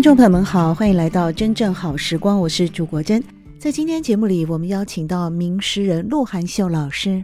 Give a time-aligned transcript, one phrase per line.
[0.00, 3.22] 听众朋友们好，欢迎来到真正好时光，我是朱国珍。
[3.58, 7.22] 在今天节目里，我们邀请到名诗人陆含秀老师，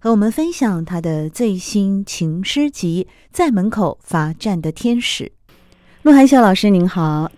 [0.00, 5.24] 和我们分享他的最新情诗集《在门口罚站的天使》。
[6.02, 7.30] 陆含秀老师您好，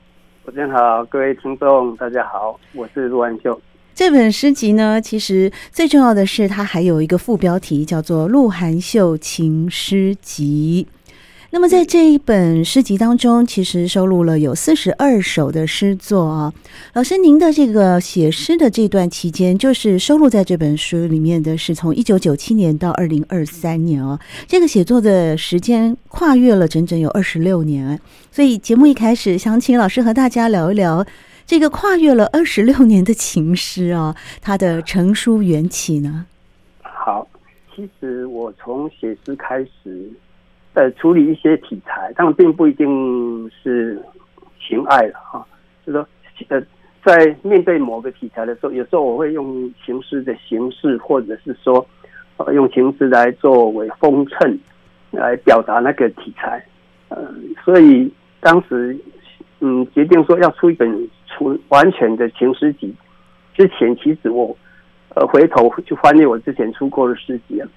[0.42, 3.61] 国珍好，各位听众大家好，我是陆含秀。
[3.95, 10.89] 这本诗集呢，其实最重要的是它还有一个副标题，叫做《鹿晗秀情诗集》。
[11.50, 16.52] 那么在这一本诗集当中，其实收录了有四十二首的诗作啊。
[16.92, 24.20] 老师，您的这个写诗的这段期间，就是收录在这本书里面的是从一九九七年到二零二三年哦。
[24.46, 27.98] 这个写作的时间跨越了整整有二十六年，
[28.30, 31.06] 所以节目一开始想请老师和大家聊一聊
[31.46, 36.27] 这个跨越了二十六年的情诗啊，它的成书缘起呢？
[36.83, 37.27] 好，
[37.74, 40.10] 其实我从写诗开始。
[40.78, 44.00] 呃，处理一些题材，但并不一定是
[44.60, 45.44] 情爱了哈。
[45.84, 46.06] 就说
[46.50, 46.62] 呃，
[47.05, 51.84] 在面对某个题材的时候，有时候我会用情诗的形式，或者是说，
[52.36, 54.56] 呃，用情诗来作为封衬，
[55.11, 56.64] 来表达那个题材。
[57.08, 57.28] 呃，
[57.64, 58.96] 所以当时
[59.58, 62.94] 嗯，决定说要出一本出完全的情诗集
[63.52, 64.56] 之前，其实我
[65.17, 67.68] 呃回头去翻阅我之前出过的诗集啊。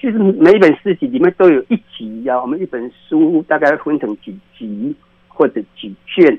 [0.00, 4.94] 其实每一本诗集里面都有一集呀，我们一本书大概分成几集
[5.26, 6.38] 或者几卷，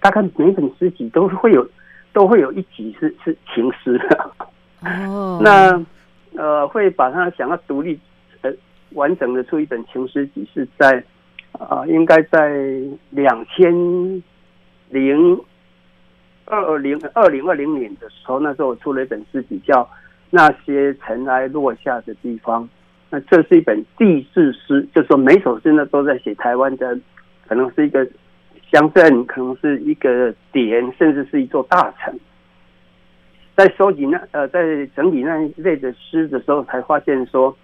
[0.00, 1.68] 大概每一本诗集都会有
[2.12, 4.30] 都会有一集是是情诗的。
[4.82, 5.84] 哦，那
[6.40, 7.98] 呃会把它想要独立
[8.42, 8.52] 呃
[8.92, 11.02] 完整的出一本情诗集，是在
[11.50, 12.56] 啊、呃、应该在
[13.10, 14.22] 两千
[14.90, 15.40] 零
[16.44, 19.88] 二零二零二零年的时候，那时候我出了一本诗集叫。
[20.30, 22.68] 那些尘埃落下的地方，
[23.08, 26.98] 那这是一本地质诗，就说每首诗呢都在写台湾的，
[27.46, 28.06] 可能是一个
[28.70, 32.14] 乡镇，可能是一个点，甚至是一座大城。
[33.56, 37.56] 在收集那呃，在整理那一类的诗的时候，才发现说，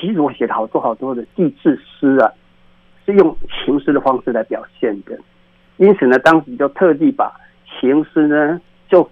[0.00, 2.32] 其实我写了好多好多的地质诗啊，
[3.04, 5.18] 是用情诗的方式来表现的。
[5.78, 7.32] 因此呢，当时就特地把
[7.80, 9.10] 情诗呢就。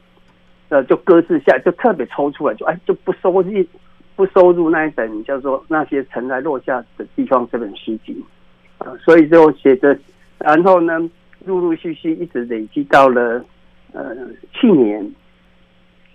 [0.68, 3.64] 呃，就搁置下，就特别抽出来，就哎，就不收入，
[4.16, 8.20] 不收入那一本叫做《那些尘埃落下的地方》这本诗集
[8.78, 9.96] 啊，所以就写着，
[10.38, 10.98] 然后呢，
[11.44, 13.44] 陆陆续续一直累积到了
[13.92, 14.16] 呃
[14.52, 15.08] 去年，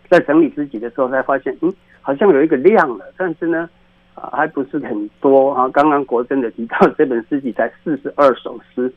[0.09, 3.69] 在整理自己的时候才发现，嗯，好像有一个量了，但是呢，
[4.15, 5.69] 啊，还不是很多啊。
[5.69, 8.91] 刚刚国珍的提到这本诗集才四十二首诗，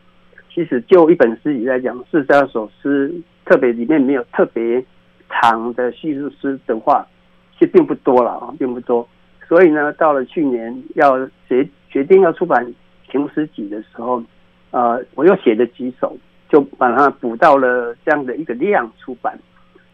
[0.53, 4.85] 其实就一本诗集来讲，四十二首诗，特别里面没有特别。
[5.29, 7.07] 长的叙述诗的话，
[7.53, 9.07] 其实并不多了啊，并不多。
[9.47, 11.19] 所以呢，到了去年要
[11.49, 12.67] 决决定要出版
[13.11, 14.23] 情诗集的时候，
[14.71, 16.17] 呃，我又写了几首，
[16.49, 19.39] 就把它补到了这样的一个量出版。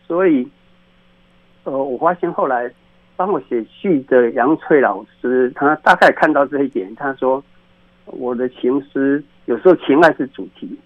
[0.06, 0.48] 所以，
[1.64, 2.70] 呃，我发现后来
[3.16, 7.42] 帮我写序的杨翠老师，他大概看到这一点，他说
[8.06, 10.78] 我的情诗有时候情爱是主题，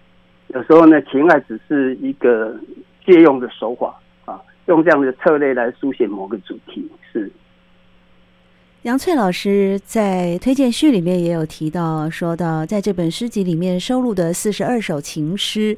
[0.47, 2.55] 有时候呢情爱只是一个
[3.05, 3.95] 借用的手法。
[4.67, 7.31] 用这样的策略来书写某个主题，是
[8.81, 15.77] 杨翠老师在推荐序里面也有提到，说到在这本诗集里面收录的四十二首情诗，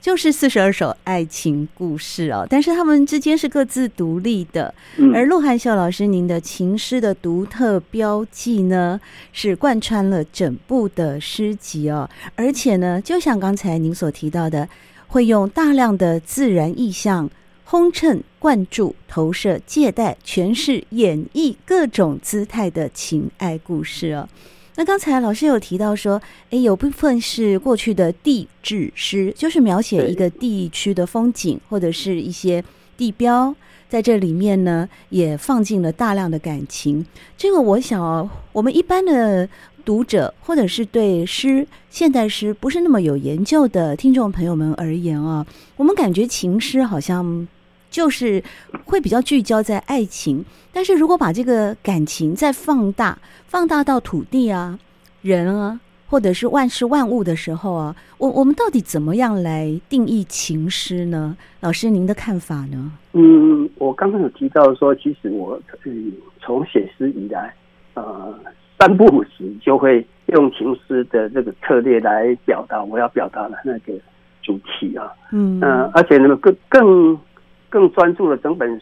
[0.00, 2.46] 就是四十二首爱情故事哦。
[2.48, 4.74] 但是他们之间是各自独立的。
[5.14, 9.00] 而陆汉秀老师您的情诗的独特标记呢，
[9.32, 12.08] 是贯穿了整部的诗集哦。
[12.36, 14.68] 而且呢，就像刚才您所提到的，
[15.08, 17.30] 会用大量的自然意象。
[17.68, 24.28] 烘衬、灌注、投射、借代、诠释、演绎各种姿态的情爱故事哦。
[24.76, 32.62] 那刚才老师有提到说，诶，有部分是过去的地质诗，就是描写一个地区的风景或者是一些
[32.96, 33.52] 地标，
[33.88, 37.04] 在这里面呢，也放进了大量的感情。
[37.36, 39.48] 这个我想哦，我们一般的
[39.84, 45.44] 读者或者是对诗、现代诗不是那么有研究的听众朋友们而言啊，
[45.76, 47.48] 我们感觉情诗好像。
[47.90, 48.42] 就是
[48.84, 54.78] 会比较聚焦在爱情，但是如果把这个感情再放大，放大到土地啊、
[55.22, 61.36] 人啊，或者是万事万物的时候啊，我我们到底怎么样来定义情诗呢？
[61.60, 62.92] 老师，您的看法呢？
[63.12, 67.54] 嗯，我刚刚有提到说，其实我嗯从写诗以来，
[67.94, 68.38] 呃，
[68.78, 73.94] 三不五时就会用情诗的这个策略来表达我要表达的那个
[74.42, 75.10] 主题啊。
[75.32, 77.18] 嗯，呃，而且呢，更更
[77.68, 78.80] 更专注了整本。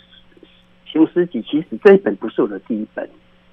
[0.86, 3.04] 行诗集其实这一本不是我的第一本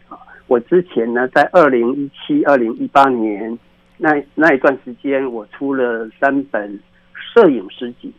[0.09, 3.57] 啊，我之前呢，在二零一七、二零一八年
[3.97, 6.79] 那那一段时间，我出了三本
[7.13, 8.13] 摄影诗集。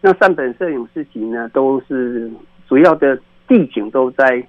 [0.00, 2.30] 那三本摄影诗集呢，都是
[2.66, 4.42] 主要的地景都在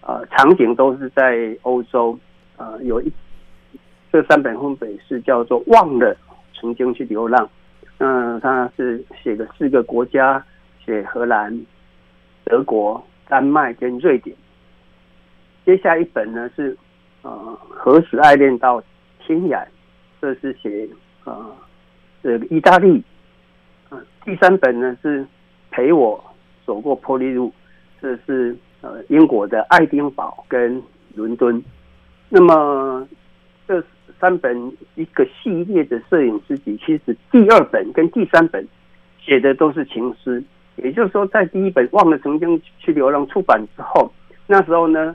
[0.00, 2.18] 呃场景都是在欧洲
[2.56, 3.12] 啊，有一
[4.10, 6.16] 这三本分别是叫做《忘了
[6.54, 7.46] 曾经去流浪》，
[7.98, 10.44] 嗯，它是写的四个国家，
[10.90, 11.56] 写荷兰、
[12.44, 13.00] 德国。
[13.28, 14.36] 丹麦跟瑞典，
[15.64, 16.76] 接下一本呢是
[17.22, 18.82] 呃何时爱恋到
[19.20, 19.64] 天涯，
[20.20, 20.88] 这是写
[21.22, 21.56] 呃
[22.20, 23.00] 这个意大利，
[23.90, 25.24] 呃第三本呢是
[25.70, 26.20] 陪我
[26.66, 27.54] 走过波丽路，
[28.02, 30.82] 这是呃英国的爱丁堡跟
[31.14, 31.62] 伦敦。
[32.28, 33.06] 那么
[33.68, 33.80] 这
[34.18, 38.66] 三本一个系列的摄影诗集，其实第二本跟第三本
[39.20, 40.42] 写的都是情诗。
[40.82, 44.12] 也就是说，在第一本《忘了曾经去流浪》出版之后，
[44.46, 45.14] 那时候呢，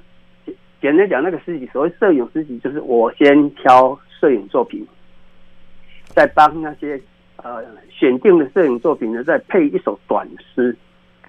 [0.82, 4.86] 简单讲，那个诗集所谓摄影诗集，就是我先挑摄影作品，
[6.06, 7.02] 再帮那些
[7.38, 10.76] 呃选定的摄影作品呢，再配一首短诗。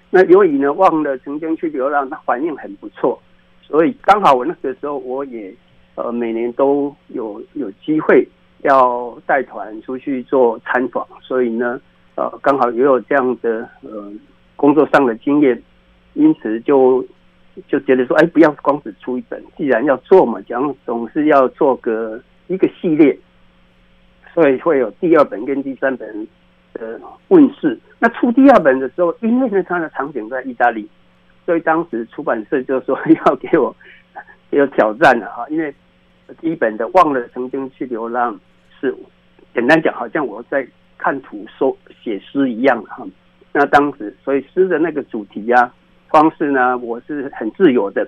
[0.09, 3.21] 那由于呢，《忘了曾经去流浪》那反应很不错，
[3.61, 5.53] 所以刚好我那个时候我也
[5.95, 8.27] 呃每年都有有机会
[8.63, 11.79] 要带团出去做参访，所以呢。
[12.17, 14.11] 呃，刚好也有这样的呃
[14.55, 15.61] 工作上的经验，
[16.15, 17.05] 因此就
[17.67, 23.15] 就觉得说，哎，不要光只出一本，既然要做嘛，讲总是要做个一个系列，
[24.33, 26.27] 所以会有第二本跟第三本
[26.73, 27.79] 的问世。
[27.99, 30.89] 那出第二本的时候，因为呢它的场景在意大利，
[31.45, 32.97] 所以当时出版社就说
[33.27, 33.75] 要给我
[34.49, 35.71] 有挑战了哈，因为
[36.41, 38.39] 第一本的忘了曾经去流浪
[38.81, 38.91] 是
[39.53, 40.67] 简单讲，好像我在。
[40.97, 43.05] 看图说写诗一样哈，
[43.53, 45.73] 那当时所以诗的那个主题、啊、
[46.09, 48.07] 方式呢，我是很自由的，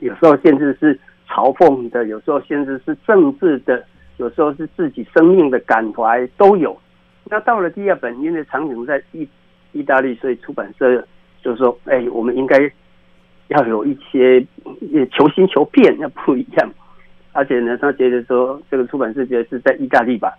[0.00, 0.98] 有时候甚至是
[1.28, 3.84] 嘲讽的，有时候甚至是政治的，
[4.16, 6.76] 有时候是自己生命的感怀都有。
[7.26, 9.26] 那到了第二本，因为场景在意
[9.72, 11.06] 意大利，所以出版社
[11.42, 12.70] 就说：“哎，我们应该
[13.48, 14.44] 要有一些
[15.10, 16.70] 求新求变，要不一样。”
[17.32, 20.32] 而且呢，他觉得说这个出版社觉得是在意大利吧。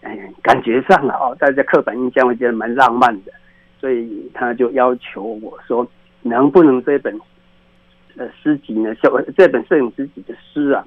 [0.00, 3.32] 哎，感觉上啊，大家刻板印象会觉得蛮浪漫的，
[3.78, 5.86] 所以他就要求我说，
[6.22, 7.14] 能不能这本
[8.16, 10.82] 呃诗集呢，小这本摄影诗集的诗啊，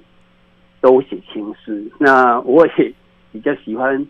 [0.81, 1.85] 都写情诗。
[1.99, 2.91] 那我也
[3.31, 4.03] 比较喜欢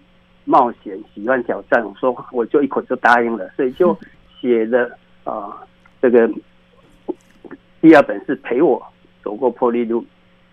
[0.46, 3.96] 冒险，喜欢挑战，我说我就一口就答应了，所以就
[4.40, 5.62] 写了啊、
[6.02, 6.30] 这个
[7.82, 8.82] 第二本是陪我
[9.22, 10.06] 走过波丽路，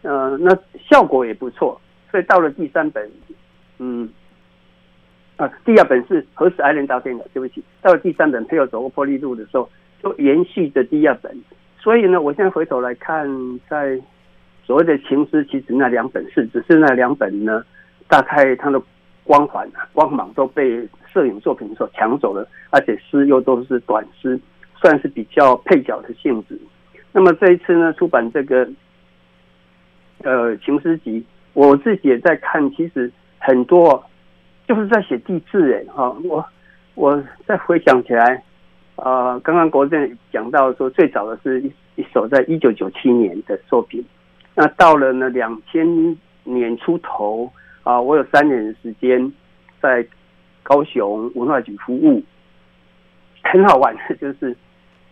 [0.02, 0.52] 呃，那
[0.90, 3.08] 效果也不错，所以到了第三本，
[3.78, 4.10] 嗯。
[5.36, 9.68] 啊，第二本是何时爱恋到天涯，对不起，到了第三本陪我走过波丽路的时候，
[10.02, 11.34] 就延续着第二本。
[11.78, 13.26] 所以呢，我现在回头来看，
[13.68, 13.98] 在
[14.64, 17.64] 所谓的情诗，其实那两本是，只是那两本呢，
[18.08, 18.80] 大概它的
[19.24, 24.38] 光环、光芒都被摄影作品所抢走了，而且诗又都是短诗，
[24.80, 26.60] 算是比较配角的性质。
[27.10, 28.68] 那么这一次呢，出版这个
[30.22, 31.24] 呃情诗集，
[31.54, 34.04] 我自己也在看，其实很多。
[34.72, 36.42] 就是在写地质哎哈，我
[36.94, 38.42] 我再回想起来，
[38.96, 44.02] 呃，刚刚国政讲到说，最早的是一一首在一九九七年的作品，
[44.54, 47.52] 那到了呢两千年出头
[47.82, 49.30] 啊，我有三年的时间
[49.78, 50.02] 在
[50.62, 52.22] 高雄文化局服务，
[53.42, 54.56] 很好玩的 就是，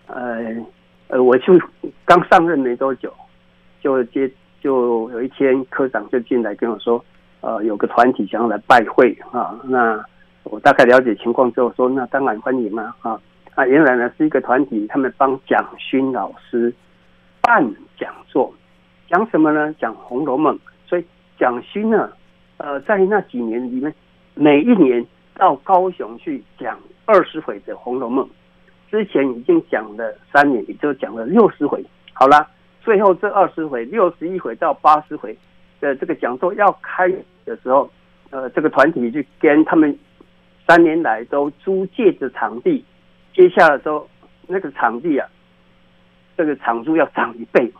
[0.07, 0.57] 呃
[1.09, 1.53] 呃，我就
[2.07, 3.13] 刚上任没多久，
[3.83, 4.27] 就接
[4.63, 7.05] 就有一天科长就进来跟我说。
[7.41, 10.05] 呃，有个团体想要来拜会啊，那
[10.43, 13.21] 我大概了解情况之后说，那当然欢迎啊啊！
[13.55, 16.73] 啊，原来呢是一个团体，他们帮蒋勋老师
[17.41, 17.63] 办
[17.99, 18.53] 讲座，
[19.09, 19.75] 讲什么呢？
[19.79, 20.55] 讲《红楼梦》。
[20.87, 21.05] 所以
[21.39, 22.11] 蒋勋呢，
[22.59, 23.95] 呃，在那几年里面，
[24.35, 25.05] 每一年
[25.35, 28.27] 到高雄去讲二十回的《红楼梦》，
[28.91, 31.85] 之前已经讲了三年，也就讲了六十回。
[32.13, 32.47] 好了，
[32.83, 35.37] 最后这二十回，六十一回到八十回。
[35.81, 37.09] 的这个讲座要开
[37.45, 37.91] 的时候，
[38.31, 39.97] 呃，这个团体就跟他们
[40.67, 42.85] 三年来都租借的场地，
[43.35, 44.07] 接下来说
[44.47, 45.27] 那个场地啊，
[46.37, 47.73] 这个场租要涨一倍，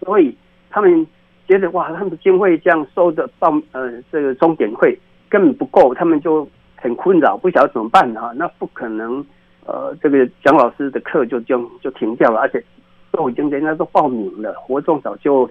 [0.00, 0.36] 所以
[0.70, 1.06] 他们
[1.46, 8.32] 觉得哇，他们经费这样收的报呃这个终点会根本不够，他们就很困扰，不晓得怎么办啊？
[8.36, 9.24] 那不可能，
[9.64, 12.62] 呃，这个蒋老师的课就就就停掉了，而且
[13.10, 15.48] 都已经人家都报名了，活动早就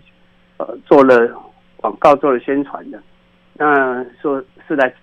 [0.57, 1.29] 呃做了
[1.77, 3.01] 广告，做了宣传的。
[3.53, 4.93] 那说是来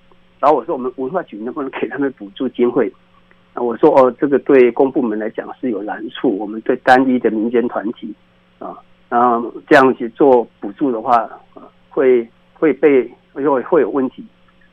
[0.40, 2.92] 找我说，我们文化局能不能给他们补助经费？
[3.54, 8.12] 啊，我说哦，这个对公部门来讲是有难处，我们对单一的民间团体
[8.58, 8.78] 啊。
[9.08, 11.28] 然后这样去做补助的话，
[11.88, 14.24] 会会被会会有问题。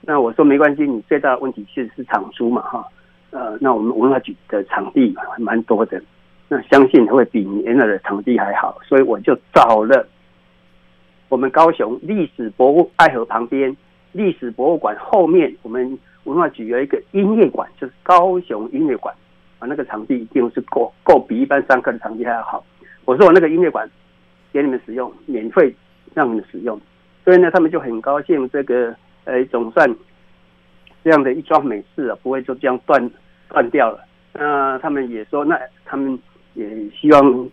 [0.01, 2.83] 那我说没关系，你最大的问题其实是场租嘛，哈。
[3.29, 6.01] 呃，那我们文化局的场地还蛮多的，
[6.49, 8.77] 那相信会比你原来的场地还好。
[8.83, 10.05] 所以我就找了
[11.31, 13.73] 我们高雄历史博物爱河旁边
[14.11, 19.15] 历史博物馆后面，我们文化局有一个音乐馆，就是高雄音乐馆
[19.57, 22.61] 啊，那个场地一定是够够比一般上课的场地还要好。
[23.05, 23.89] 我说我那个音乐馆。
[24.53, 25.73] 给你们使用，免费
[26.13, 26.77] 让你们使用，
[27.23, 28.49] 所以呢，他们就很高兴。
[28.49, 29.89] 这个呃，总算
[31.05, 33.09] 这样的一桩美事啊，不会就这样断
[33.47, 34.03] 断掉了。
[34.33, 36.19] 那他们也说，那他们
[36.53, 37.49] 也希望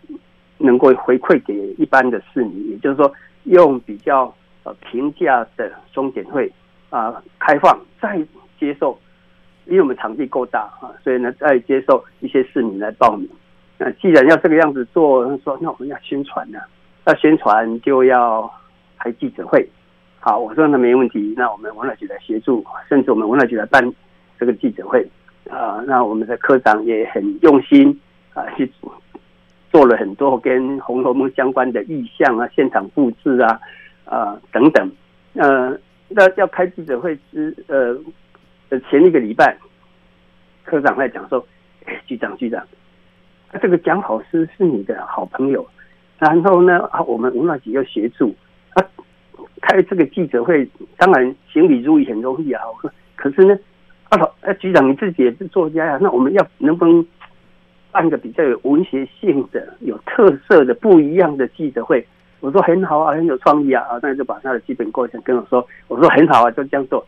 [0.59, 3.11] 能够回馈给一般的市民，也就是说，
[3.45, 4.33] 用比较
[4.65, 6.53] 呃平价的钟点会
[6.91, 8.21] 啊开放，再
[8.59, 8.99] 接受，
[9.67, 13.29] 因为我们场地够大啊，所以呢，再接受一些市民来报名。
[13.79, 16.59] 那既然要这个样子做，说那我们要宣传呢、
[17.07, 18.53] 要宣传就要
[18.99, 19.65] 开记者会，
[20.19, 23.93] 好，我说那没问题，那我们文化局来协助，甚至我们文化局来办
[24.39, 25.09] 这个记者会
[25.49, 25.81] 啊。
[25.87, 27.97] 那我们的科长也很用心
[28.35, 28.69] 啊，去
[29.71, 33.61] 做了很多跟《红楼梦》相关的意象啊、现场布置啊
[34.05, 34.91] 啊等等。
[35.35, 39.57] 呃，那要开记者会之呃前一个礼拜，
[40.65, 41.45] 科长在讲说
[41.85, 42.67] ：“哎，局长局长，
[43.61, 45.67] 这个蒋老师是你的好朋友。”
[46.19, 48.35] 然后呢，啊，我们文化局要协助
[48.75, 48.83] 啊，
[49.61, 52.63] 开这个记者会，当然行礼如仪很容易啊。
[53.15, 53.57] 可是呢，
[54.09, 57.07] 啊，啊，局长你自己也是作家呀，那我们要能不能
[57.91, 62.07] 办个比较有文学性的、有特色的、不一样的记者会？
[62.41, 65.67] 我说很好啊，很有创意啊，啊，那就把他的基本构想跟我说。
[65.89, 67.05] 我说很好啊，就这样做。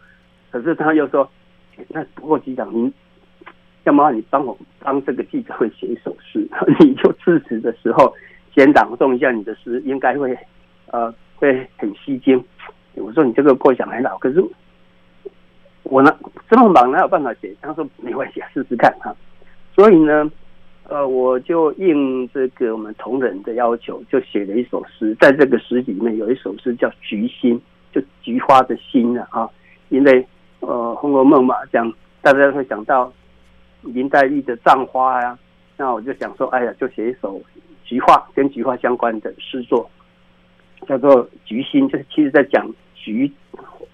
[0.50, 1.30] 可是他又说，
[1.88, 2.92] 那不过局长您，
[3.84, 6.48] 要么你帮我帮这个记者会写一首诗，
[6.80, 8.14] 你就致辞的时候。
[8.52, 10.36] 先朗诵一下你的诗，应该会，
[10.86, 12.44] 呃，会很吸睛。
[12.96, 14.44] 我说你这个构想很好，可是
[15.84, 16.12] 我呢
[16.50, 17.54] 这么忙，哪有办法写？
[17.62, 19.14] 他说没关系，试试看哈。
[19.72, 20.28] 所以呢，
[20.90, 25.16] 呃，我就应这个我们同仁的要求，就写了一首诗。
[25.20, 27.56] 在这个诗里面有一首诗叫《菊心》，
[27.94, 29.26] 就菊花的心啊。
[29.30, 29.48] 啊，
[29.90, 30.26] 因为
[30.58, 31.92] 呃《红楼梦》嘛，讲
[32.22, 33.12] 大家会想到
[33.82, 35.38] 林黛玉的葬花呀，啊，
[35.76, 37.40] 那我就想说，哎呀，就写一首。
[37.84, 39.90] 菊花跟菊花相关的诗作，
[40.86, 43.28] 叫做《菊心》，就是其实在讲菊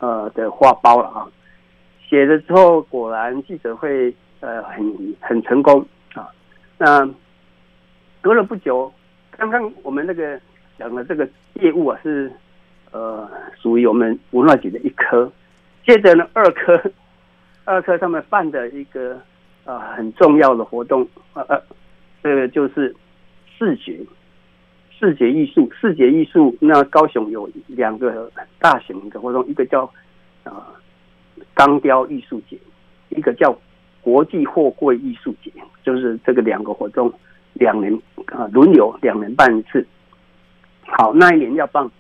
[0.00, 1.26] 呃的花苞了啊。
[2.07, 5.83] 写了之后，果然记者会呃很很成功
[6.78, 7.09] 那
[8.21, 8.92] 隔了不久，
[9.30, 10.40] 刚刚我们那个
[10.78, 12.33] 讲的这个业务啊，是
[12.90, 13.28] 呃
[13.61, 15.30] 属于我们文化局的一科。
[15.87, 16.83] 接着呢，二科
[17.64, 19.21] 二科他们办的一个
[19.64, 21.62] 呃很重要的活动，呃呃，
[22.23, 22.95] 这个就是。
[23.59, 23.99] 视觉、
[24.90, 26.54] 视觉艺术、视觉艺术。
[26.61, 29.90] 那高雄有两个大型的活动，一个叫
[30.45, 30.75] 啊
[31.54, 32.59] 钢雕艺术节，
[33.09, 33.59] 一个叫
[34.07, 35.51] 国际货柜艺术节，
[35.83, 37.13] 就是这个两个活动
[37.55, 37.93] 两年
[38.27, 39.85] 啊轮流两年办一次。
[40.83, 41.91] 好，那一年要办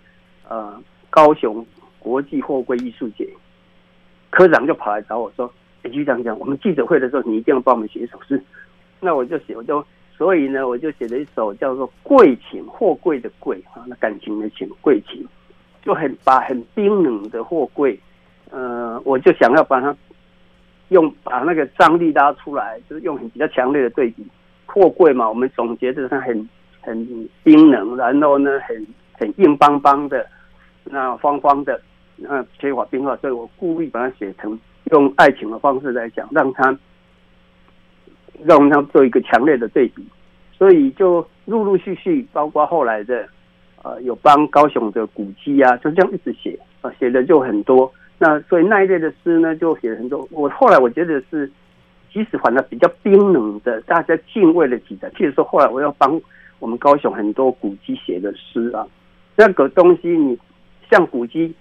[0.48, 1.66] 呃高雄
[1.98, 3.28] 国际货柜艺术节，
[4.30, 8.40] 科长就跑来找我说：“哎，局长讲，我们记者会的时候，你一定要帮我们写一首诗。”
[9.02, 9.84] 那我就写，我就。
[10.16, 15.26] 所以呢，我就写了一首叫做《贵情》，货柜的贵啊，那感情的情，贵情，
[15.82, 18.00] 就很把很冰冷的货柜，
[18.50, 19.94] 呃，我就想要把它
[20.88, 24.26] 用把那个张力拉出来，就是用很比较强烈的对比，
[24.66, 26.48] 货柜嘛，我们总觉得它很
[26.80, 30.26] 很冰冷，然后呢，很很硬邦邦的，
[30.84, 31.80] 那方方的，
[32.16, 34.58] 那缺乏变化，所以我故意把它写成
[34.90, 36.78] 用爱情的方式来讲，让它。
[38.44, 40.06] 让他做一个强烈的对比，
[40.52, 43.26] 所以就陆陆续续，包括后来的，
[43.82, 47.90] 呃，有帮高雄的古迹啊，就这样一直写啊，写的就很多。
[48.18, 50.26] 那所以那一类的诗呢，就写了很多。
[50.30, 51.50] 我后来我觉得是，
[52.12, 55.10] 即使反而比较冰冷的，大家敬畏的几的。
[55.10, 56.20] 譬如说，后来我要帮
[56.58, 58.86] 我们高雄很多古迹写的诗啊，
[59.36, 60.38] 那个东西你
[60.90, 61.54] 像古迹，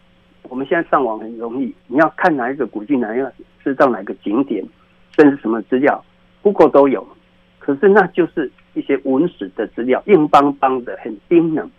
[0.43, 3.33] 我们现在上网很容易，你要看哪一个古迹，哪一个
[3.63, 4.63] 知道哪个景点，
[5.15, 6.03] 甚至什么资料。
[6.41, 7.05] Google 都有，
[7.59, 11.69] 可是那就是一些文史的资料，硬邦邦的，很冰冷。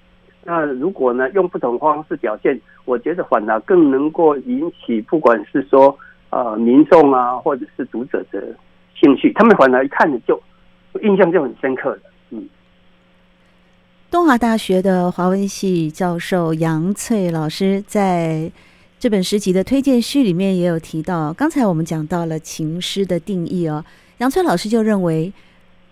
[0.47, 5.99] 那如果呢，用不同方式表现，我觉得反而更能够引起不管是说
[6.31, 8.41] 呃民众啊，或者是读者的
[8.95, 10.41] 兴趣，他们反而一看就
[11.03, 12.03] 印象就很深刻的。
[12.31, 12.49] 嗯，
[14.09, 18.49] 东华大学的华文系教授杨翠老师在
[19.01, 23.85] 这本诗集的推荐序里面也有提到，刚才我们讲到了情诗的定义哦，
[24.19, 25.33] 杨翠老师就认为。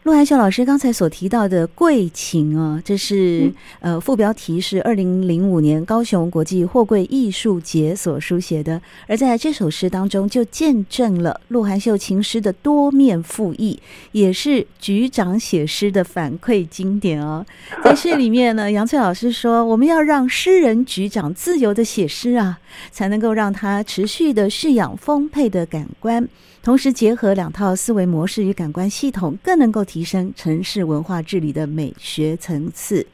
[0.04, 13.80] 陆含秀老师刚才所提到的《贵情》啊，这是呃副标题是二零零五年高雄国际货柜艺术节所书写的，而在这首诗当中就见证了陆含秀情诗的多面复议，
[14.12, 17.46] 也是局长写诗的反馈经典哦。
[17.82, 22.58] 在诗里面呢，杨翠老师说，我们要让诗人局长自由的写诗啊，
[22.92, 26.28] 才能够让他持续的蓄养丰沛的感官。
[26.64, 33.06] 同时结合两套思维模式与感官系统，更能够提升城市文化治理的美学层次。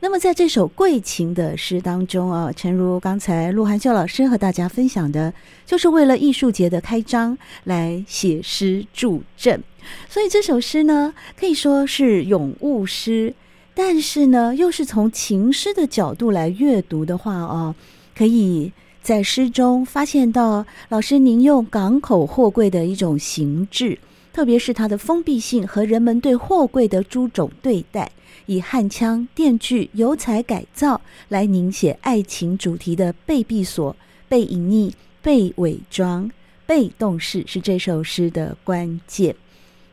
[0.00, 5.32] 那么，在这首《贵情》的诗当中啊，诚如刚才陆含秀老师和大家分享的，
[5.64, 9.64] 就是为了艺术节的开张来写诗助阵。
[10.06, 13.32] 所以这首诗呢，可以说是咏物诗，
[13.74, 17.74] 但是呢，又是从情诗的角度来阅读的话啊，
[18.14, 18.70] 可以。
[19.02, 23.98] 在诗中发现到，老师您用港口货柜的一种形制，
[24.32, 28.12] 特别是它的封闭性和人们对货柜的诸种对待，
[28.46, 33.96] 以焊枪、电锯、油彩改造来凝写爱情主题的被闭锁、
[34.28, 36.30] 被隐匿、被伪装、
[36.64, 39.34] 被动式，是这首诗的关键。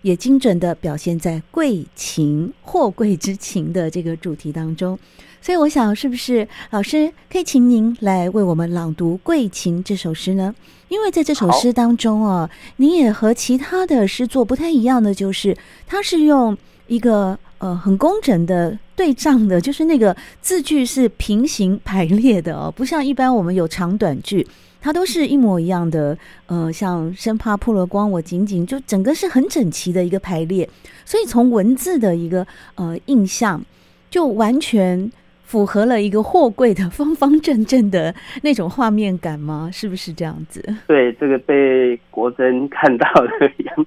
[0.02, 4.98] 也精准地表现在贵情、货柜之情的这个主题当中，
[5.42, 10.54] 所以我想，是不是老师可以请您来为我们朗读《桂琴》这首诗呢？
[10.90, 15.56] 因为在这首诗当中啊，您也和其他的诗作不太一样的，就是
[15.88, 24.46] 它是用一个呃很工整的对仗的，就是那个字句是平行排列的哦，不像一般我们有长短句。
[24.82, 30.70] 它都是一模一样的，呃，像生怕破了光，我紧紧就整个是很整齐的一个排列，
[31.04, 33.62] 所以从文字的一个呃印象，
[34.10, 35.12] 就完全
[35.50, 39.68] 符合了一个货柜的方方正正的那种画面感吗？
[39.74, 40.64] 是不是这样子？
[40.86, 43.86] 对，这个被国珍看到了杨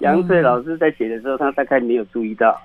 [0.00, 2.60] 杨翠老师在写的时候，他大概没有注意到，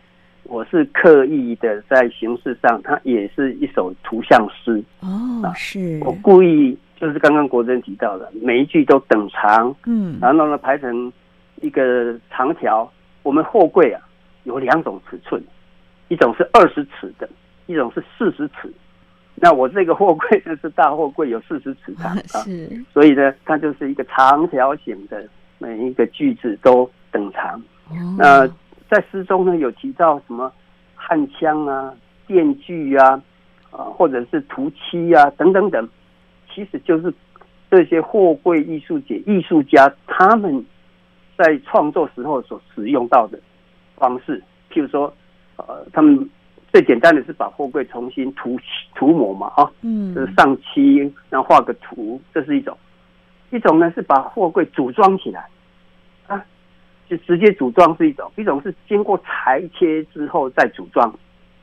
[0.46, 6.76] 我是刻意的在形式上，它也是一首图像诗哦，是我故意。
[7.00, 11.14] 就是刚刚国珍提到的，每一句都等长，嗯，然后呢排成
[11.62, 12.92] 一个长条。
[13.22, 14.02] 我们货柜啊
[14.46, 15.40] 有两种尺寸，
[16.10, 17.30] 一种是二十尺的，
[17.72, 18.72] 一种是四十尺。
[19.36, 27.60] 那我这个货柜就是大货柜，有四十尺长啊， 是，所以呢，它就是一个长条形的，每一个句子都等长。
[27.90, 28.48] 哦、那
[28.90, 30.52] 在诗中呢有提到什么
[30.96, 31.94] 焊枪啊、
[32.28, 33.22] 电锯啊，
[33.72, 35.90] 啊或者是涂漆啊等等等。
[36.54, 37.12] 其实就是
[37.72, 40.64] 这些货柜艺术节艺术家他们
[41.38, 43.40] 在创作时候所使用到的
[43.96, 45.12] 方式，譬如说，
[45.56, 46.30] 呃，他们
[46.72, 48.60] 最简单的是把货柜重新涂
[48.96, 50.98] 涂抹嘛，啊，嗯，就是上漆，
[51.30, 52.74] 然后画个图，这是一种；
[53.50, 55.48] 一种呢是把货柜组装起来，
[56.28, 56.44] 啊，
[57.10, 61.14] 就直接组装是一种；一种是经过裁切之后再组装，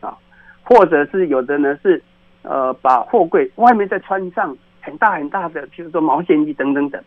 [0.01, 0.17] 啊，
[0.63, 2.03] 或者是有的呢是
[2.43, 4.57] 呃把货柜外面再穿上。
[4.81, 7.03] 很大很大的，譬如说毛线衣等等等，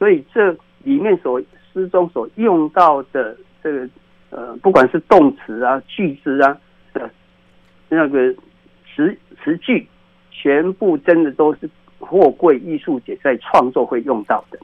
[0.00, 0.50] 所以这
[0.82, 1.40] 里面所
[1.72, 3.88] 诗中所用到的这个
[4.30, 6.60] 呃，不管是动词啊、句子啊的
[7.90, 8.32] 那个
[8.86, 9.86] 词词句，
[10.30, 14.58] 全部真的都是货柜艺术节在创作会用到的。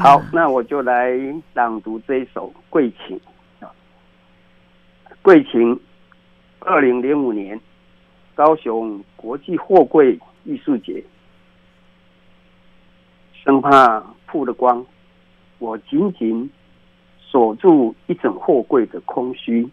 [0.00, 1.12] 好，那我就来
[1.52, 3.20] 朗读这一首《贵情》
[3.64, 3.70] 啊，
[5.20, 5.76] 《贵情》
[6.60, 7.60] 二零零五年
[8.34, 11.04] 高雄国际货柜艺术节。
[13.44, 14.86] 生怕曝了光，
[15.58, 16.48] 我紧紧
[17.20, 19.68] 锁住一整货柜的空虚，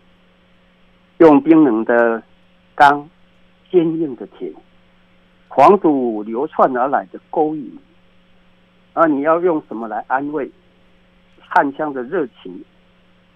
[1.22, 2.24] 用冰冷的
[2.74, 3.08] 钢、
[3.70, 4.52] 坚硬的铁，
[5.48, 7.78] 黄堵流窜而来的勾引。
[8.94, 10.50] 而你要用什么来安慰？
[11.38, 12.66] 焊枪的热情，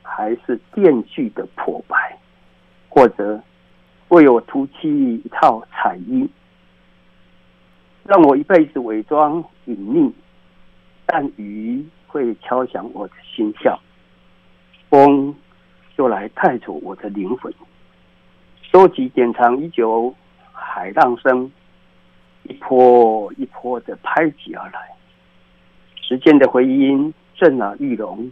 [0.02, 2.18] 还是电锯的破败？
[2.90, 3.40] 或者
[4.08, 6.28] 为我涂漆一套彩衣，
[8.04, 10.12] 让我一辈子伪装隐匿？
[11.06, 13.80] 但雨会敲响我的心跳，
[14.90, 15.36] 风
[15.96, 17.54] 就来带走我的灵魂，
[18.76, 20.14] 收集典藏已久
[20.52, 21.50] 海浪声，
[22.44, 24.82] 一波一波的拍击而来。
[26.02, 28.30] 时间的回音震耳欲聋，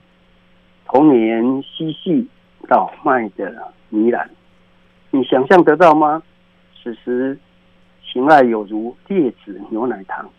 [0.85, 2.27] 童年嬉戏
[2.67, 4.27] 倒卖的呢喃，
[5.11, 6.21] 你想象得到吗？
[6.83, 7.39] 此时
[8.11, 10.29] 情爱有如劣质牛奶糖，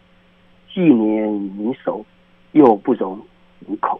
[0.71, 2.05] 既黏你手，
[2.53, 3.19] 又不容
[3.61, 3.99] 你口。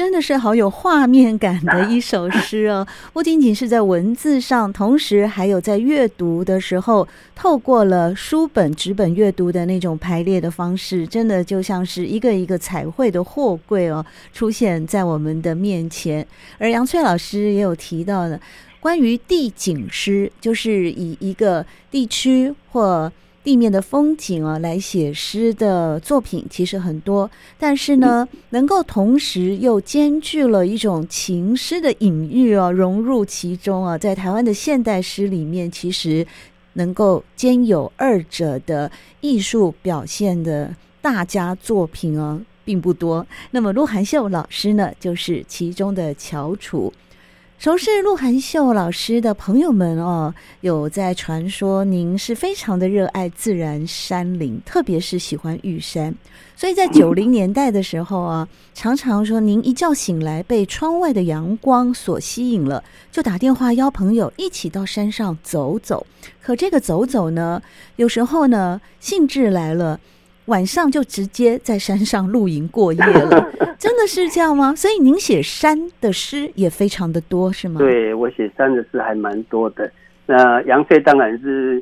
[0.00, 2.88] 真的是好有画面感的一首诗哦！
[3.12, 16.26] 不仅仅是在文字上，同时还有在阅读的时候，透过了书本纸本阅读的那种排列的方式，真的就像是一个一个彩绘的货柜哦，出现在我们的面前。
[16.56, 18.40] 而杨翠老师也有提到的
[18.80, 36.26] 关于地景诗，就是以一个地区或地面的风景啊，来写诗的作品其实很多，但是呢，能够同时又兼具了一种情诗的隐喻啊，融入其中啊，在台湾的现代诗里面，其实
[36.74, 38.90] 能够兼有二者的
[39.22, 43.26] 艺术表现的大家作品啊，并不多。
[43.50, 46.92] 那么，鹿晗秀老师呢，就是其中的翘楚。
[47.60, 56.14] 熟识鹿晗秀老师的朋友们哦，有在传说您是非常的热爱自然山林，特别是喜欢玉山，
[56.56, 66.06] 所以在 九零年代的时候啊，常常说您一觉醒来被窗外的阳光所吸引了，就打电话邀朋友一起到山上走走。
[66.40, 67.60] 可这个走走呢，
[67.96, 70.00] 有时候呢兴致来了。
[70.50, 74.74] 晚上就直接在山上露营过夜了， 真的是这样吗？
[74.74, 77.78] 所以您写山的诗也非常的多，是吗？
[77.78, 79.90] 对，我写山的诗还蛮多的。
[80.26, 81.80] 那杨翠当然是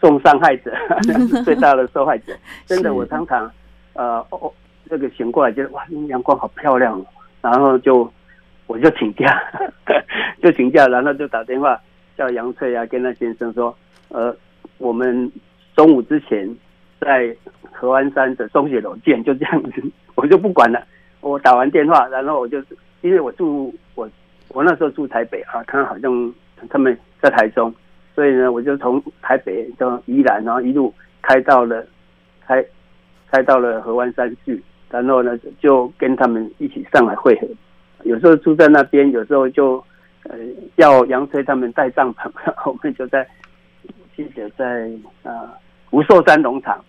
[0.00, 0.72] 重伤害者，
[1.44, 2.36] 最大的受害者。
[2.66, 3.48] 真的，我常常
[3.94, 4.52] 呃哦，
[4.88, 7.06] 这个醒过来觉得哇，阳光好漂亮哦，
[7.40, 8.12] 然后就
[8.66, 9.40] 我就请假，
[10.42, 11.80] 就请假，然后就打电话
[12.18, 13.72] 叫杨翠啊，跟那先生说，
[14.08, 14.34] 呃，
[14.78, 15.30] 我们
[15.76, 16.52] 中午之前。
[17.00, 17.34] 在
[17.72, 19.82] 合湾山的松雪楼见，就这样子，
[20.14, 20.82] 我就不管了。
[21.20, 22.58] 我打完电话，然后我就
[23.02, 24.08] 因为我住我
[24.48, 26.34] 我那时候住台北啊，他好像
[26.68, 27.74] 他们在台中，
[28.14, 31.84] 所以呢，我就从台北到宜兰，然后一路开到了
[32.46, 32.64] 开
[33.30, 37.46] 开到了合湾山去，然后呢就跟他们一起上来会合。
[38.04, 39.82] 有时候住在那边，有时候就
[40.22, 40.38] 呃
[40.76, 42.30] 要杨崔他们带帐篷，
[42.70, 43.26] 我们就在
[44.16, 44.90] 记得在
[45.22, 45.52] 啊
[45.90, 46.82] 福寿山农场。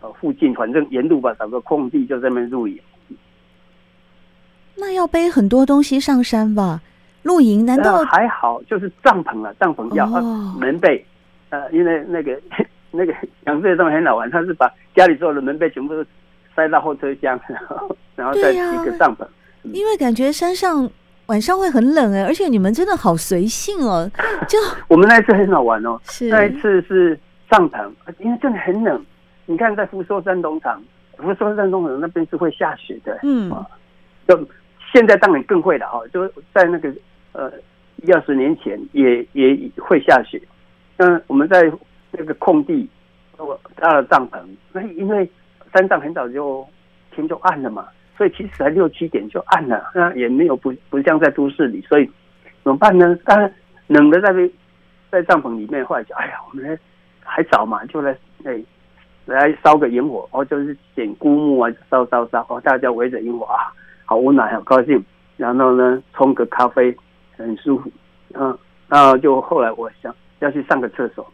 [0.00, 2.78] 呃，附近反正沿路吧，找个空地就在那边露营。
[4.76, 6.80] 那要背很多东西上山吧？
[7.24, 8.62] 露营难道还好？
[8.62, 10.06] 就是帐篷了，帐篷要、
[10.58, 11.04] 门被。
[11.50, 12.38] 呃，因为那个
[12.92, 13.14] 那个
[13.46, 16.04] 杨翠东很好玩，他是把家里所有的门被全部都
[16.54, 19.28] 塞到后车厢，然 后然后再一个帐篷、啊。
[19.72, 20.88] 因为感觉山上
[21.26, 24.10] 晚上会很冷哎，而且你们真的好随性哦。
[24.46, 24.58] 就
[24.88, 27.18] 我们那一次很好玩哦，是那一次是
[27.50, 29.04] 帐篷，因为真的很冷。
[29.50, 30.78] 你看，在福寿山农场，
[31.16, 33.50] 福寿山农场那边是会下雪的，嗯，
[34.28, 34.36] 就
[34.92, 36.92] 现在当然更会了哈，就在那个
[37.32, 37.50] 呃
[37.96, 40.38] 一二十年前也也会下雪。
[40.98, 41.72] 那我们在
[42.10, 42.86] 那个空地
[43.38, 44.38] 我搭了帐篷，
[44.70, 45.26] 那因为
[45.72, 46.62] 山上很早就
[47.12, 52.04] 天就暗了嘛，所以其实才六七点就暗了，那也没有不不像在都市里，所以
[52.62, 53.16] 怎么办呢？
[53.24, 53.50] 当然
[53.86, 54.28] 冷的在
[55.10, 56.78] 在帐篷里面，后来就哎呀，我们来
[57.24, 58.62] 还早嘛，就来哎。
[59.28, 63.70] 来烧个萤火，哦，就是捡枯木啊，烧烧烧，哦，大家围着萤火啊，
[64.06, 65.04] 好温暖，好高兴。
[65.36, 66.96] 然后呢，冲个咖啡，
[67.36, 67.90] 很舒服。
[68.32, 71.30] 嗯，然后就后来我想要去上个厕所，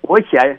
[0.00, 0.58] 我一起来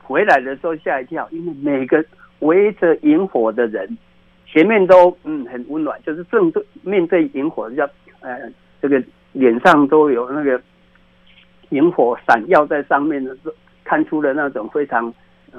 [0.00, 2.02] 回来的时候吓一跳，因为每个
[2.38, 3.98] 围着萤火的人
[4.46, 7.84] 前面都嗯很温暖，就是正对面对萤火，叫
[8.20, 8.48] 呃
[8.80, 10.62] 这个脸上都有那个
[11.70, 13.36] 萤火闪耀在上面的，
[13.82, 15.12] 看出了那种非常。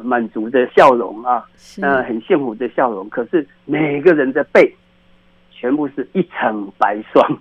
[0.04, 1.46] 满足的笑容啊，
[1.82, 3.10] 呃，很幸福的笑容。
[3.10, 4.74] 可是每个人的背，
[5.52, 7.40] 全部是一层白霜。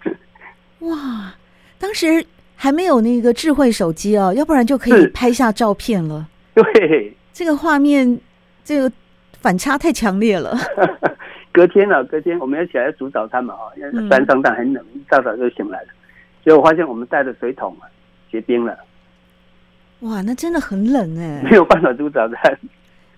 [0.80, 1.34] 哇，
[1.78, 2.24] 当时
[2.56, 6.28] 还没有那个智慧手机哦，要不然就可以拍下照片了。
[6.54, 8.18] 对，这个画面，
[8.64, 8.90] 这个
[9.38, 10.56] 反差太强烈了。
[11.52, 15.88] 隔天了，隔天我们要起来煮早餐嘛，因为山上但很冷，一大早就醒来了。
[16.44, 17.84] 结果发现我们带的水桶啊
[18.30, 18.78] 结冰了。
[20.00, 22.58] 哇，那真的很冷哎，没有办法煮早餐。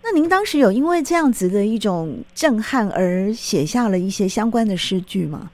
[0.02, 5.50] 那您当时有因为这样子的一种震撼而写下了一些相关的诗句吗？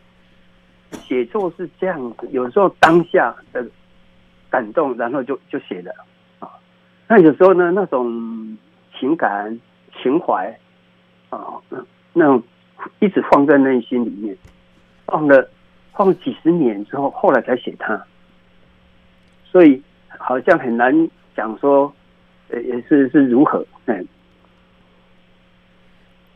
[1.06, 3.62] 写作是这样子，有时候当下的
[4.48, 5.92] 感动，然后就就写了
[6.38, 6.48] 啊。
[7.06, 8.56] 那有时候呢，那种
[8.98, 9.60] 情感
[10.02, 10.50] 情怀
[11.28, 11.78] 啊，那
[12.14, 12.42] 那种
[13.00, 14.34] 一直放在内心里面，
[15.04, 15.46] 放了
[15.92, 18.02] 放了几十年之后，后来才写它，
[19.44, 19.82] 所以
[20.18, 20.92] 好像很难。
[21.36, 21.92] 讲说，
[22.50, 23.64] 呃，也是是如何？
[23.86, 24.04] 嗯，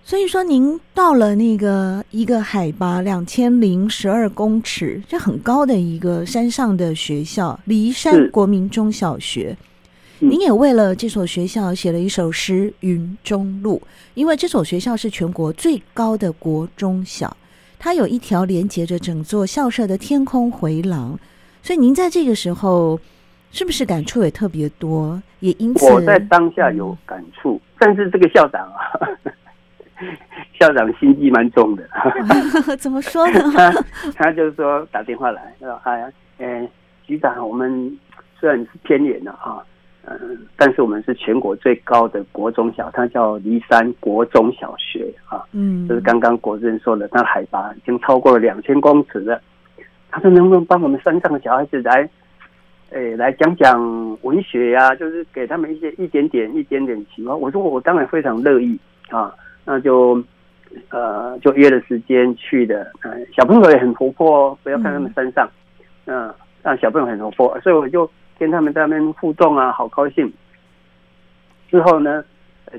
[0.05, 9.57] 所以说，您到了那个一个海拔两千零十二公尺，这很高的一个山上的学校——骊山国民中小学。
[10.21, 13.83] 您也为了这所学校写了一首诗《云中路》，
[14.15, 17.37] 因为这所学校是全国最高的国中小，
[17.77, 21.19] 它有一条连接着整座校舍的天空回廊，
[21.61, 23.01] 所以您在这个时候
[23.53, 25.23] 是不是感触也特别多？
[25.41, 28.91] 也因此，我在当下有感触，但是这个校长啊，
[30.59, 31.87] 校长心机蛮重的。
[32.79, 33.41] 怎么说呢？
[33.53, 33.73] 他
[34.17, 36.69] 他就是说打电话来，说哎呀，哎，
[37.07, 37.99] 局长，我们
[38.41, 39.63] 虽然是偏远的啊。
[40.05, 40.19] 嗯，
[40.57, 45.45] 但是我们是全国最高的国中小，它叫离山国中小学啊。
[45.53, 49.41] 嗯，就是刚刚国政说的，它海拔已经超过了两千公尺了。
[50.11, 52.11] 他说能不能帮我们山上的小孩子来，
[52.93, 54.95] 诶、来讲讲文学呀、啊？
[54.95, 57.35] 就是给他们一些一点点、一点点启发。
[57.35, 58.79] 我说我当然非常乐意
[59.11, 60.23] 啊，那就
[60.91, 62.91] 呃就约了时间去的。
[63.03, 65.49] 嗯，小朋友也很活泼哦，不要看他们山上，
[66.07, 68.11] 嗯，让小朋友很活泼，所以我就。
[68.39, 70.33] 跟他们在那边互动啊，好高兴。
[71.71, 72.25] 之后呢，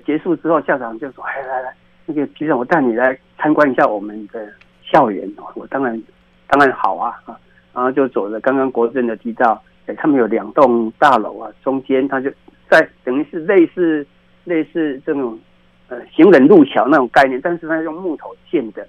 [0.06, 1.74] 结束之后，校长就说：“哎，来来，
[2.06, 4.46] 那个局长，我带你来参观一下我们的
[4.82, 6.04] 校园。”我当然
[6.48, 7.40] 当然好啊啊！
[7.72, 12.32] 然后就走了刚刚国政的提到，哎，他们有两栋大楼啊，中间他就
[12.70, 14.06] 在等于是类似
[14.44, 15.40] 类似这种
[15.88, 18.88] 呃行人路桥那种概念，但是他用木头建的，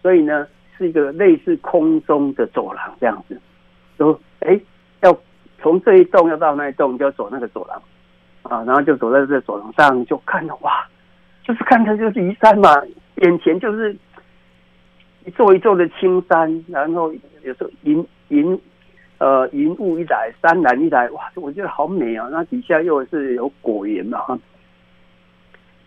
[0.00, 3.40] 所以呢是一个类似空中的走廊这样子。
[3.96, 4.60] 说哎
[5.00, 5.16] 要。
[5.60, 7.80] 从这一栋要到那一栋，就要走那个走廊，
[8.42, 10.84] 啊，然后就走在这走廊上，就看到哇，
[11.44, 12.68] 就是看看就是梨山嘛，
[13.18, 13.96] 眼前就是
[15.24, 17.12] 一座一座的青山，然后
[17.44, 18.60] 有时候云云
[19.22, 22.28] 呃云雾一来，山岚一来，哇，我觉得好美啊！
[22.32, 24.38] 那底下又是有果园嘛，哈，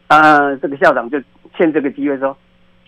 [0.08, 1.22] 啊，这个校长就
[1.54, 2.38] 趁这个机会说，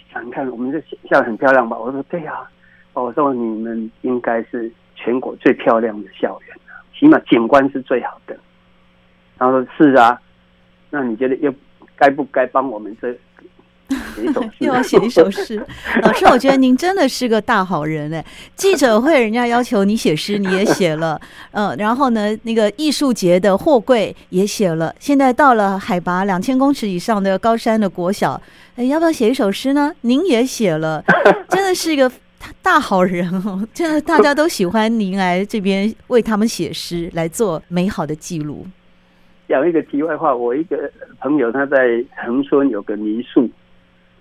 [0.10, 1.78] 想看我们这校很漂亮吧？
[1.78, 2.50] 我说对呀，
[2.94, 6.58] 啊，我说你们应该是全国最漂亮的校园。
[6.98, 8.34] 起码景观是最好的，
[9.38, 10.18] 然后说是啊，
[10.90, 11.54] 那你觉得又
[11.98, 13.14] 该不该帮我们这
[14.18, 14.52] 写一首诗？
[14.60, 15.66] 又要写一首诗，
[16.02, 18.26] 老师，我觉得您真的是个大好人哎！
[18.56, 21.20] 记者会人家要求你写诗，你也写了，
[21.52, 28.42] 嗯， 然后呢，那个艺术节的货柜也写了，现在到了海拔两千公尺以上的高山的国小，
[28.76, 29.94] 哎，要不要写一首诗呢？
[30.02, 31.04] 您也写了，
[31.50, 32.12] 真的是一个。
[32.62, 38.66] 大好人哦，真的大家都喜欢您来这边为他们写诗，来做美好的记录。
[39.50, 43.50] 讲一个题外话，我一个朋友他在恒春有个民宿，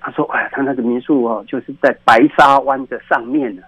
[0.07, 3.63] 他说：“哎，他那个民宿哦，就是在白沙湾的上面呢，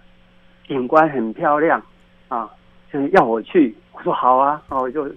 [0.68, 1.82] 景观很漂亮
[2.28, 2.48] 啊，
[2.92, 5.10] 就是要我去。”我说：“好啊，然后我就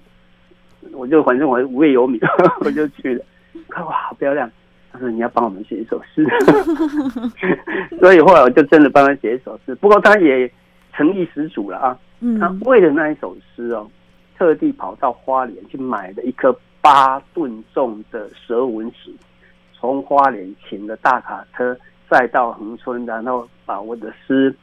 [0.94, 2.20] 我就反正我无业游民，
[2.66, 3.24] 我就去了。
[3.70, 4.50] 看哇，好漂亮。”
[4.92, 6.26] 他说：“你要帮我们写一首诗。
[8.02, 9.76] ”所以后来我就真的帮他写一首诗。
[9.76, 10.52] 不过他也
[10.94, 11.98] 诚意十足了啊！
[12.40, 13.88] 他为了那一首诗哦，
[14.40, 19.14] 特地跑到花莲去买了一颗八吨重的蛇纹石，
[19.82, 21.76] 从花莲请的大卡车
[22.10, 24.56] 再到恒春，然后把我的诗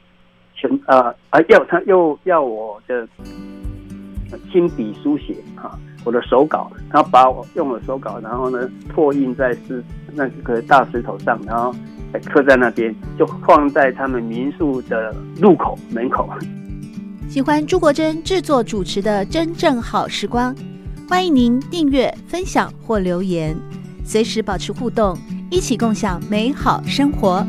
[0.55, 3.07] 全呃啊要他又要我的
[4.51, 5.79] 亲笔书写啊。
[6.05, 11.75] 我的手稿，然后把我用了手稿，然后呢，拓印在石那个大石头上，然后
[12.25, 16.27] 刻在那边，就放在他们民宿的入口门口。
[17.29, 20.55] 喜欢朱国珍制作主持的《真正好时光》，
[21.11, 23.55] 欢迎您订阅、分享或留言，
[24.09, 25.19] 随时保持互动，
[25.51, 27.47] 一起共享美好生活。